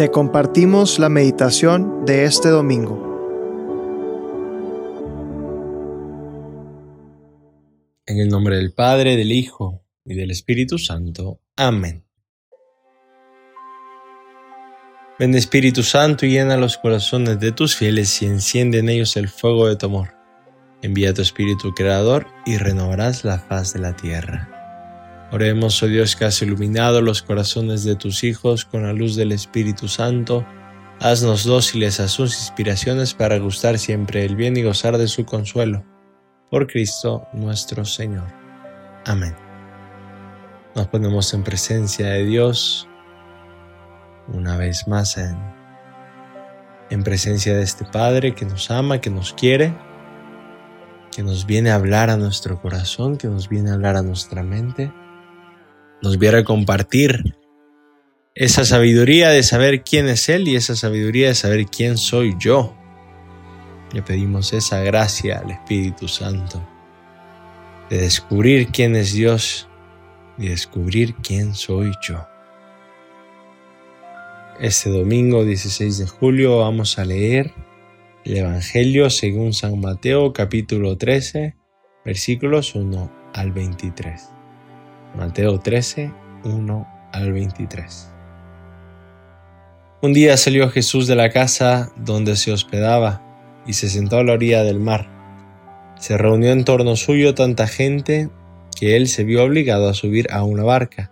Te 0.00 0.10
compartimos 0.10 0.98
la 0.98 1.10
meditación 1.10 2.06
de 2.06 2.24
este 2.24 2.48
domingo. 2.48 2.96
En 8.06 8.18
el 8.18 8.30
nombre 8.30 8.56
del 8.56 8.72
Padre, 8.72 9.18
del 9.18 9.30
Hijo 9.30 9.84
y 10.06 10.14
del 10.14 10.30
Espíritu 10.30 10.78
Santo. 10.78 11.42
Amén. 11.54 12.06
Ven 15.18 15.34
Espíritu 15.34 15.82
Santo 15.82 16.24
y 16.24 16.30
llena 16.30 16.56
los 16.56 16.78
corazones 16.78 17.38
de 17.38 17.52
tus 17.52 17.76
fieles 17.76 18.22
y 18.22 18.24
enciende 18.24 18.78
en 18.78 18.88
ellos 18.88 19.18
el 19.18 19.28
fuego 19.28 19.66
de 19.66 19.76
tu 19.76 19.84
amor. 19.84 20.14
Envía 20.80 21.12
tu 21.12 21.20
Espíritu 21.20 21.74
Creador 21.74 22.26
y 22.46 22.56
renovarás 22.56 23.22
la 23.26 23.38
faz 23.38 23.74
de 23.74 23.80
la 23.80 23.94
tierra. 23.94 24.59
Oremos, 25.32 25.80
oh 25.80 25.86
Dios, 25.86 26.16
que 26.16 26.24
has 26.24 26.42
iluminado 26.42 27.00
los 27.02 27.22
corazones 27.22 27.84
de 27.84 27.94
tus 27.94 28.24
hijos 28.24 28.64
con 28.64 28.82
la 28.82 28.92
luz 28.92 29.14
del 29.14 29.30
Espíritu 29.30 29.86
Santo. 29.86 30.44
Haznos 30.98 31.44
dóciles 31.44 32.00
a 32.00 32.08
sus 32.08 32.36
inspiraciones 32.36 33.14
para 33.14 33.38
gustar 33.38 33.78
siempre 33.78 34.24
el 34.24 34.34
bien 34.34 34.56
y 34.56 34.64
gozar 34.64 34.98
de 34.98 35.06
su 35.06 35.24
consuelo. 35.24 35.84
Por 36.50 36.66
Cristo 36.66 37.28
nuestro 37.32 37.84
Señor. 37.84 38.26
Amén. 39.06 39.36
Nos 40.74 40.88
ponemos 40.88 41.32
en 41.32 41.44
presencia 41.44 42.08
de 42.08 42.24
Dios 42.24 42.88
una 44.26 44.56
vez 44.56 44.88
más 44.88 45.16
en, 45.16 45.38
en 46.90 47.04
presencia 47.04 47.56
de 47.56 47.62
este 47.62 47.84
Padre 47.84 48.34
que 48.34 48.46
nos 48.46 48.68
ama, 48.72 49.00
que 49.00 49.10
nos 49.10 49.32
quiere, 49.32 49.72
que 51.14 51.22
nos 51.22 51.46
viene 51.46 51.70
a 51.70 51.76
hablar 51.76 52.10
a 52.10 52.16
nuestro 52.16 52.60
corazón, 52.60 53.16
que 53.16 53.28
nos 53.28 53.48
viene 53.48 53.70
a 53.70 53.74
hablar 53.74 53.94
a 53.94 54.02
nuestra 54.02 54.42
mente 54.42 54.92
nos 56.02 56.18
viera 56.18 56.44
compartir 56.44 57.36
esa 58.34 58.64
sabiduría 58.64 59.30
de 59.30 59.42
saber 59.42 59.82
quién 59.82 60.08
es 60.08 60.28
Él 60.28 60.48
y 60.48 60.56
esa 60.56 60.76
sabiduría 60.76 61.28
de 61.28 61.34
saber 61.34 61.66
quién 61.66 61.98
soy 61.98 62.34
yo. 62.38 62.74
Le 63.92 64.02
pedimos 64.02 64.52
esa 64.52 64.80
gracia 64.80 65.40
al 65.40 65.50
Espíritu 65.50 66.08
Santo 66.08 66.66
de 67.90 67.98
descubrir 67.98 68.68
quién 68.68 68.94
es 68.94 69.12
Dios 69.12 69.68
y 70.38 70.48
descubrir 70.48 71.16
quién 71.16 71.54
soy 71.54 71.92
yo. 72.00 72.24
Este 74.60 74.90
domingo 74.90 75.44
16 75.44 75.98
de 75.98 76.06
julio 76.06 76.58
vamos 76.58 76.98
a 76.98 77.04
leer 77.04 77.52
el 78.24 78.36
Evangelio 78.36 79.10
según 79.10 79.52
San 79.52 79.80
Mateo 79.80 80.32
capítulo 80.32 80.96
13 80.96 81.56
versículos 82.04 82.74
1 82.74 83.10
al 83.34 83.52
23. 83.52 84.39
Mateo 85.16 85.58
13, 85.58 86.12
1 86.44 86.88
al 87.12 87.32
23. 87.32 88.08
Un 90.02 90.12
día 90.12 90.36
salió 90.36 90.70
Jesús 90.70 91.06
de 91.08 91.16
la 91.16 91.30
casa 91.30 91.92
donde 91.96 92.36
se 92.36 92.52
hospedaba 92.52 93.20
y 93.66 93.72
se 93.72 93.90
sentó 93.90 94.18
a 94.18 94.24
la 94.24 94.34
orilla 94.34 94.62
del 94.62 94.78
mar. 94.78 95.08
Se 95.98 96.16
reunió 96.16 96.52
en 96.52 96.64
torno 96.64 96.96
suyo 96.96 97.34
tanta 97.34 97.66
gente 97.66 98.30
que 98.78 98.96
él 98.96 99.08
se 99.08 99.24
vio 99.24 99.44
obligado 99.44 99.88
a 99.88 99.94
subir 99.94 100.28
a 100.32 100.44
una 100.44 100.62
barca, 100.62 101.10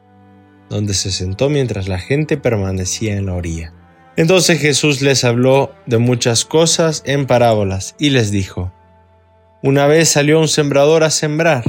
donde 0.70 0.94
se 0.94 1.10
sentó 1.10 1.50
mientras 1.50 1.88
la 1.88 1.98
gente 1.98 2.36
permanecía 2.36 3.16
en 3.16 3.26
la 3.26 3.34
orilla. 3.34 3.74
Entonces 4.16 4.60
Jesús 4.60 5.02
les 5.02 5.24
habló 5.24 5.72
de 5.86 5.98
muchas 5.98 6.44
cosas 6.44 7.02
en 7.04 7.26
parábolas 7.26 7.94
y 7.98 8.10
les 8.10 8.30
dijo, 8.30 8.72
Una 9.62 9.86
vez 9.86 10.08
salió 10.08 10.40
un 10.40 10.48
sembrador 10.48 11.02
a 11.02 11.10
sembrar 11.10 11.64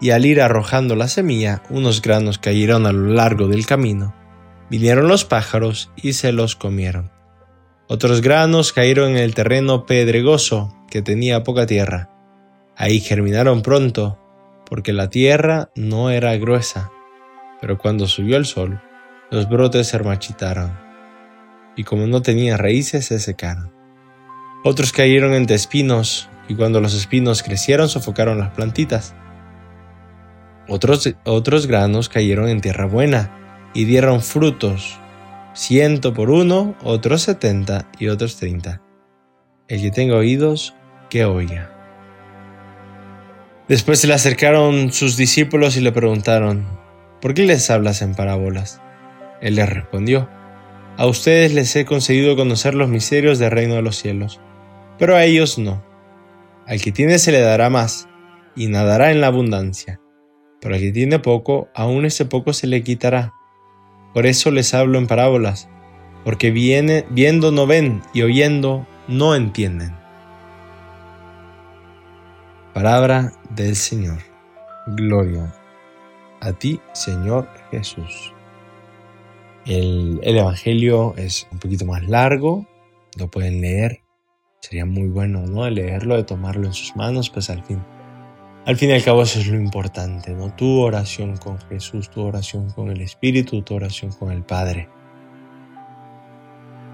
y 0.00 0.10
al 0.10 0.26
ir 0.26 0.40
arrojando 0.40 0.96
la 0.96 1.08
semilla, 1.08 1.62
unos 1.70 2.02
granos 2.02 2.38
cayeron 2.38 2.86
a 2.86 2.92
lo 2.92 3.08
largo 3.14 3.48
del 3.48 3.66
camino. 3.66 4.14
Vinieron 4.70 5.08
los 5.08 5.24
pájaros 5.24 5.90
y 5.96 6.14
se 6.14 6.32
los 6.32 6.56
comieron. 6.56 7.10
Otros 7.86 8.22
granos 8.22 8.72
cayeron 8.72 9.10
en 9.10 9.18
el 9.18 9.34
terreno 9.34 9.86
pedregoso 9.86 10.74
que 10.90 11.02
tenía 11.02 11.44
poca 11.44 11.66
tierra. 11.66 12.10
Ahí 12.76 13.00
germinaron 13.00 13.62
pronto, 13.62 14.18
porque 14.68 14.92
la 14.92 15.10
tierra 15.10 15.70
no 15.74 16.10
era 16.10 16.36
gruesa. 16.36 16.90
Pero 17.60 17.78
cuando 17.78 18.06
subió 18.06 18.36
el 18.36 18.46
sol, 18.46 18.80
los 19.30 19.48
brotes 19.48 19.88
se 19.88 19.98
marchitaron, 20.00 20.78
y 21.76 21.84
como 21.84 22.06
no 22.06 22.22
tenían 22.22 22.58
raíces, 22.58 23.06
se 23.06 23.18
secaron. 23.18 23.72
Otros 24.64 24.92
cayeron 24.92 25.34
entre 25.34 25.56
espinos, 25.56 26.28
y 26.48 26.54
cuando 26.54 26.80
los 26.80 26.94
espinos 26.94 27.42
crecieron, 27.42 27.88
sofocaron 27.88 28.38
las 28.38 28.50
plantitas. 28.50 29.14
Otros, 30.68 31.14
otros 31.24 31.66
granos 31.66 32.08
cayeron 32.08 32.48
en 32.48 32.60
tierra 32.60 32.86
buena 32.86 33.70
y 33.74 33.84
dieron 33.84 34.22
frutos, 34.22 34.98
ciento 35.52 36.14
por 36.14 36.30
uno, 36.30 36.74
otros 36.82 37.22
setenta 37.22 37.86
y 37.98 38.08
otros 38.08 38.36
treinta. 38.36 38.80
El 39.68 39.82
que 39.82 39.90
tenga 39.90 40.16
oídos, 40.16 40.74
que 41.10 41.24
oiga. 41.26 41.70
Después 43.68 43.98
se 43.98 44.06
le 44.06 44.14
acercaron 44.14 44.92
sus 44.92 45.16
discípulos 45.16 45.76
y 45.76 45.80
le 45.80 45.92
preguntaron, 45.92 46.66
¿por 47.20 47.34
qué 47.34 47.44
les 47.44 47.68
hablas 47.70 48.00
en 48.00 48.14
parábolas? 48.14 48.80
Él 49.40 49.56
les 49.56 49.68
respondió, 49.68 50.28
a 50.96 51.06
ustedes 51.06 51.52
les 51.52 51.74
he 51.76 51.84
concedido 51.84 52.36
conocer 52.36 52.74
los 52.74 52.88
misterios 52.88 53.38
del 53.38 53.50
reino 53.50 53.74
de 53.74 53.82
los 53.82 53.96
cielos, 53.96 54.40
pero 54.98 55.16
a 55.16 55.24
ellos 55.24 55.58
no. 55.58 55.84
Al 56.66 56.80
que 56.80 56.92
tiene 56.92 57.18
se 57.18 57.32
le 57.32 57.40
dará 57.40 57.68
más, 57.68 58.08
y 58.56 58.68
nadará 58.68 59.10
en 59.10 59.20
la 59.20 59.26
abundancia 59.26 60.00
pero 60.64 60.76
al 60.76 60.80
que 60.80 60.92
tiene 60.92 61.18
poco, 61.18 61.68
aún 61.74 62.06
ese 62.06 62.24
poco 62.24 62.54
se 62.54 62.66
le 62.66 62.82
quitará. 62.82 63.34
Por 64.14 64.24
eso 64.24 64.50
les 64.50 64.72
hablo 64.72 64.98
en 64.98 65.06
parábolas, 65.06 65.68
porque 66.24 66.50
viene, 66.50 67.04
viendo 67.10 67.52
no 67.52 67.66
ven 67.66 68.00
y 68.14 68.22
oyendo 68.22 68.86
no 69.06 69.34
entienden. 69.34 69.94
Palabra 72.72 73.34
del 73.50 73.76
Señor. 73.76 74.20
Gloria 74.86 75.52
a 76.40 76.54
ti, 76.54 76.80
Señor 76.94 77.46
Jesús. 77.70 78.32
El, 79.66 80.18
el, 80.22 80.38
Evangelio 80.38 81.12
es 81.18 81.46
un 81.52 81.58
poquito 81.58 81.84
más 81.84 82.08
largo, 82.08 82.66
lo 83.18 83.30
pueden 83.30 83.60
leer. 83.60 84.00
Sería 84.60 84.86
muy 84.86 85.08
bueno, 85.08 85.46
¿no? 85.46 85.68
leerlo, 85.68 86.16
de 86.16 86.24
tomarlo 86.24 86.66
en 86.66 86.72
sus 86.72 86.96
manos, 86.96 87.28
pues 87.28 87.50
al 87.50 87.62
fin 87.64 87.82
al 88.66 88.76
fin 88.76 88.90
y 88.90 88.92
al 88.94 89.04
cabo 89.04 89.22
eso 89.22 89.40
es 89.40 89.46
lo 89.46 89.56
importante, 89.56 90.32
¿no? 90.32 90.54
Tu 90.54 90.80
oración 90.80 91.36
con 91.36 91.58
Jesús, 91.58 92.08
tu 92.08 92.22
oración 92.22 92.70
con 92.70 92.90
el 92.90 93.02
Espíritu, 93.02 93.60
tu 93.62 93.74
oración 93.74 94.10
con 94.12 94.32
el 94.32 94.42
Padre. 94.42 94.88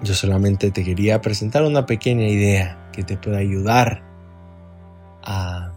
Yo 0.03 0.15
solamente 0.15 0.73
te 0.73 0.83
quería 0.83 1.21
presentar 1.21 1.63
una 1.63 1.87
pequeña 1.87 2.27
idea 2.27 2.89
que 2.93 3.05
te 3.05 3.17
pueda 3.17 3.39
ayudar 3.39 4.03
a, 5.23 5.73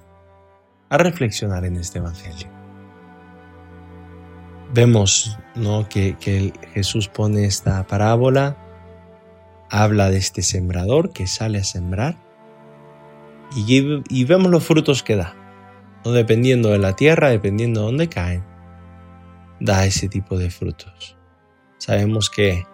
a 0.89 0.97
reflexionar 0.97 1.63
en 1.65 1.75
este 1.75 1.99
Evangelio. 1.99 2.47
Vemos 4.73 5.37
¿no? 5.53 5.87
que, 5.87 6.17
que 6.17 6.53
Jesús 6.73 7.07
pone 7.07 7.45
esta 7.45 7.85
parábola, 7.85 8.57
habla 9.69 10.09
de 10.09 10.17
este 10.17 10.41
sembrador 10.41 11.13
que 11.13 11.27
sale 11.27 11.59
a 11.59 11.63
sembrar 11.63 12.17
y, 13.55 14.01
y 14.09 14.23
vemos 14.23 14.49
los 14.49 14.63
frutos 14.63 15.03
que 15.03 15.17
da 15.17 15.42
dependiendo 16.11 16.69
de 16.69 16.79
la 16.79 16.95
tierra, 16.95 17.29
dependiendo 17.29 17.81
de 17.81 17.85
dónde 17.85 18.09
caen, 18.09 18.43
da 19.59 19.85
ese 19.85 20.09
tipo 20.09 20.37
de 20.37 20.49
frutos. 20.49 21.17
Sabemos 21.77 22.29
que 22.29 22.65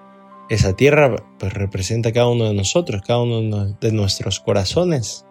esa 0.50 0.76
tierra 0.76 1.16
pues, 1.38 1.54
representa 1.54 2.12
cada 2.12 2.28
uno 2.28 2.46
de 2.46 2.54
nosotros, 2.54 3.02
cada 3.06 3.22
uno 3.22 3.74
de 3.74 3.92
nuestros 3.92 4.40
corazones. 4.40 5.26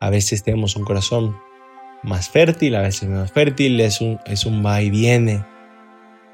A 0.00 0.10
veces 0.10 0.42
tenemos 0.42 0.76
un 0.76 0.84
corazón 0.84 1.36
más 2.02 2.28
fértil, 2.28 2.74
a 2.74 2.82
veces 2.82 3.08
menos 3.08 3.32
fértil, 3.32 3.80
es 3.80 4.00
un, 4.00 4.18
es 4.26 4.44
un 4.44 4.64
va 4.64 4.82
y 4.82 4.90
viene. 4.90 5.44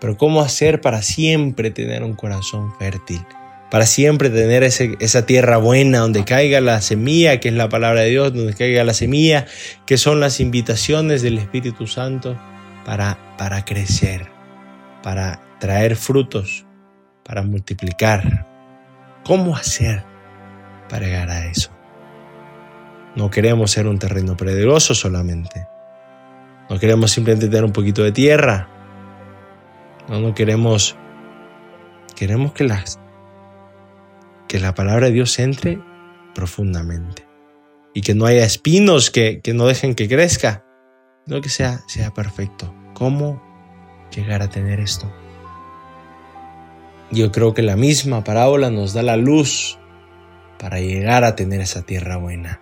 Pero 0.01 0.17
¿cómo 0.17 0.41
hacer 0.41 0.81
para 0.81 1.03
siempre 1.03 1.71
tener 1.71 2.03
un 2.03 2.15
corazón 2.15 2.73
fértil? 2.79 3.25
Para 3.73 3.87
siempre 3.87 4.29
tener 4.29 4.65
esa 4.65 5.25
tierra 5.25 5.57
buena 5.57 6.01
donde 6.01 6.27
caiga 6.27 6.61
la 6.61 6.83
semilla, 6.83 7.41
que 7.41 7.49
es 7.49 7.55
la 7.55 7.71
palabra 7.71 8.03
de 8.03 8.11
Dios, 8.11 8.35
donde 8.35 8.53
caiga 8.53 8.85
la 8.85 8.93
semilla, 8.93 9.47
que 9.87 9.97
son 9.97 10.21
las 10.21 10.41
invitaciones 10.41 11.23
del 11.23 11.39
Espíritu 11.39 11.87
Santo 11.87 12.39
para, 12.85 13.17
para 13.39 13.65
crecer, 13.65 14.29
para 15.03 15.41
traer 15.59 15.97
frutos, 15.97 16.67
para 17.25 17.45
multiplicar. 17.45 18.47
¿Cómo 19.25 19.57
hacer 19.57 20.05
para 20.91 21.07
llegar 21.07 21.31
a 21.31 21.47
eso? 21.47 21.71
No 23.17 23.31
queremos 23.31 23.71
ser 23.71 23.87
un 23.87 23.99
terreno 23.99 24.37
pedregoso 24.37 24.95
solamente. 24.95 25.67
No 26.69 26.79
queremos 26.79 27.11
simplemente 27.11 27.49
tener 27.49 27.65
un 27.65 27.73
poquito 27.73 28.03
de 28.03 28.13
tierra. 28.13 28.69
No, 30.11 30.21
no 30.21 30.35
queremos. 30.35 30.95
Queremos 32.15 32.53
que 32.53 32.65
las 32.65 32.99
que 34.53 34.61
la 34.61 34.75
palabra 34.75 35.07
de 35.07 35.15
Dios 35.15 35.39
entre 35.39 35.81
profundamente 36.35 37.27
y 37.95 38.03
que 38.03 38.15
no 38.15 38.27
haya 38.27 38.45
espinos 38.45 39.11
que, 39.11 39.41
no 39.55 39.65
dejen 39.65 39.95
que 39.95 40.11
crezca, 40.11 40.63
no 41.25 41.41
que 41.41 41.49
sea, 41.49 41.81
sea 41.89 42.13
perfecto. 42.13 42.75
¿Cómo 42.93 43.43
llegar 44.15 44.43
a 44.43 44.51
tener 44.51 44.79
esto? 44.79 45.11
Yo 47.11 47.33
creo 47.33 47.55
que 47.55 47.63
la 47.63 47.77
misma 47.77 48.25
parábola 48.25 48.69
nos 48.69 48.93
da 48.93 49.03
la 49.03 49.17
luz 49.17 49.79
para 50.59 50.81
llegar 50.81 51.25
a 51.25 51.35
tener 51.35 51.63
esa 51.63 51.81
tierra 51.81 52.19
buena, 52.19 52.61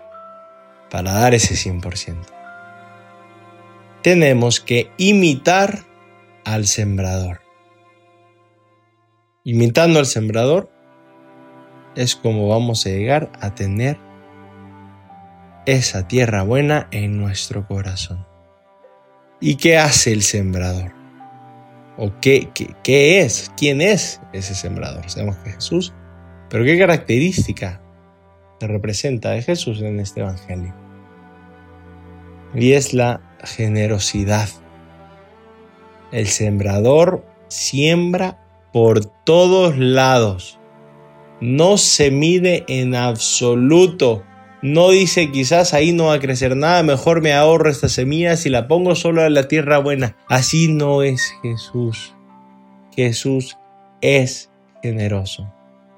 para 0.91 1.11
dar 1.11 1.35
ese 1.35 1.57
100%. 1.57 2.15
Tenemos 4.01 4.61
que 4.61 4.93
imitar 4.97 5.87
al 6.45 6.69
sembrador. 6.69 7.41
Imitando 9.43 9.99
al 9.99 10.07
sembrador 10.07 10.71
es 11.97 12.17
como 12.17 12.49
vamos 12.49 12.87
a 12.87 12.91
llegar 12.91 13.31
a 13.41 13.55
tener 13.55 13.99
esa 15.67 16.07
tierra 16.09 16.43
buena 16.43 16.89
en 16.91 17.19
nuestro 17.19 17.67
corazón. 17.67 18.27
¿Y 19.41 19.57
qué 19.57 19.79
hace 19.79 20.13
el 20.13 20.23
sembrador? 20.23 20.93
¿O 21.97 22.13
qué, 22.21 22.51
qué, 22.83 23.21
es? 23.21 23.51
¿Quién 23.57 23.81
es 23.81 24.21
ese 24.33 24.55
sembrador? 24.55 25.09
Sabemos 25.11 25.37
que 25.39 25.53
Jesús, 25.53 25.93
pero 26.49 26.65
¿qué 26.65 26.79
característica 26.79 27.81
se 28.59 28.67
representa 28.67 29.31
de 29.31 29.43
Jesús 29.43 29.83
en 29.83 30.01
este 30.01 30.21
Evangelio? 30.21 30.75
Y 32.55 32.73
es 32.73 32.95
la 32.95 33.21
generosidad. 33.45 34.49
El 36.13 36.27
sembrador 36.27 37.25
siembra 37.49 38.39
por 38.73 39.05
todos 39.25 39.77
lados. 39.79 40.60
No 41.41 41.79
se 41.79 42.11
mide 42.11 42.65
en 42.69 42.95
absoluto 42.95 44.25
no 44.63 44.91
dice 44.91 45.31
quizás 45.31 45.73
ahí 45.73 45.93
no 45.93 46.07
va 46.07 46.15
a 46.15 46.21
crecer 46.21 46.55
nada, 46.55 46.83
mejor 46.83 47.23
me 47.23 47.33
ahorro 47.33 47.71
estas 47.71 47.93
semillas 47.93 48.45
y 48.45 48.51
la 48.51 48.69
pongo 48.69 48.95
solo 48.95 49.25
en 49.25 49.33
la 49.33 49.49
tierra 49.49 49.79
buena. 49.79 50.17
Así 50.29 50.69
no 50.69 51.03
es 51.03 51.33
Jesús. 51.43 52.15
Jesús 52.95 53.57
es 54.03 54.51
generoso. 54.83 55.51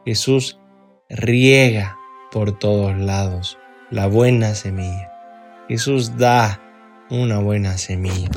Jesús 0.06 0.60
riega 1.08 1.98
por 2.30 2.56
todos 2.56 2.96
lados 2.96 3.58
la 3.90 4.06
buena 4.06 4.54
semilla. 4.54 5.10
Jesús 5.68 6.16
da 6.16 6.60
una 7.10 7.40
buena 7.40 7.78
semilla. 7.78 8.30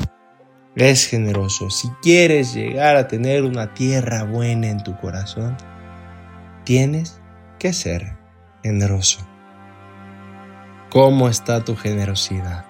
Es 0.74 1.06
generoso. 1.06 1.70
Si 1.70 1.88
quieres 2.02 2.52
llegar 2.52 2.96
a 2.96 3.06
tener 3.06 3.44
una 3.44 3.74
tierra 3.74 4.24
buena 4.24 4.70
en 4.70 4.82
tu 4.82 4.96
corazón, 4.98 5.56
tienes 6.66 7.22
que 7.60 7.72
ser 7.72 8.18
generoso. 8.64 9.20
¿Cómo 10.90 11.28
está 11.28 11.62
tu 11.62 11.76
generosidad? 11.76 12.66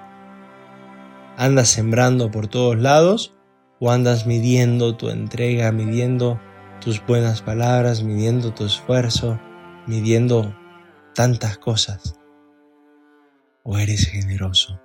¿Andas 1.38 1.68
sembrando 1.68 2.30
por 2.30 2.46
todos 2.46 2.76
lados 2.76 3.34
o 3.80 3.90
andas 3.90 4.26
midiendo 4.26 4.98
tu 4.98 5.08
entrega, 5.08 5.72
midiendo 5.72 6.38
tus 6.78 7.04
buenas 7.06 7.40
palabras, 7.40 8.02
midiendo 8.02 8.52
tu 8.52 8.66
esfuerzo, 8.66 9.40
midiendo 9.86 10.54
tantas 11.14 11.56
cosas? 11.56 12.20
¿O 13.62 13.78
eres 13.78 14.06
generoso? 14.08 14.78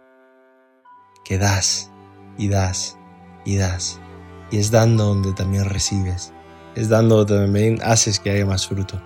Que 1.25 1.37
das 1.37 1.91
y 2.37 2.47
das 2.47 2.97
y 3.43 3.57
das. 3.57 3.99
Y 4.51 4.57
es 4.59 4.71
dando 4.71 5.07
donde 5.07 5.33
también 5.33 5.65
recibes. 5.65 6.33
Es 6.75 6.89
dando 6.89 7.25
también 7.25 7.79
haces 7.83 8.19
que 8.19 8.31
haya 8.31 8.45
más 8.45 8.67
fruto. 8.67 9.01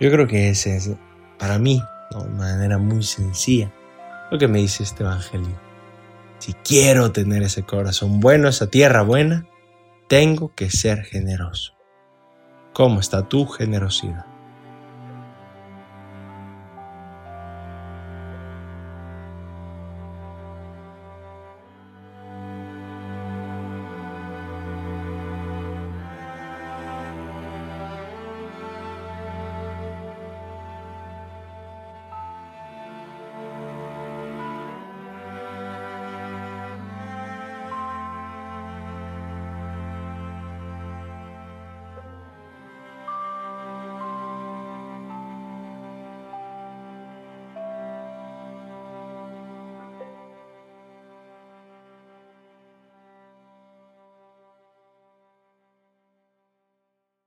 Yo 0.00 0.10
creo 0.10 0.26
que 0.26 0.48
ese 0.50 0.76
es, 0.76 0.90
para 1.38 1.58
mí, 1.58 1.82
de 2.10 2.28
manera 2.30 2.78
muy 2.78 3.02
sencilla 3.02 3.72
lo 4.30 4.38
que 4.38 4.48
me 4.48 4.58
dice 4.58 4.82
este 4.82 5.02
Evangelio. 5.02 5.60
Si 6.38 6.52
quiero 6.54 7.12
tener 7.12 7.42
ese 7.42 7.62
corazón 7.62 8.20
bueno, 8.20 8.48
esa 8.48 8.68
tierra 8.68 9.02
buena, 9.02 9.46
tengo 10.08 10.54
que 10.54 10.70
ser 10.70 11.04
generoso. 11.04 11.74
¿Cómo 12.72 13.00
está 13.00 13.28
tu 13.28 13.46
generosidad? 13.46 14.33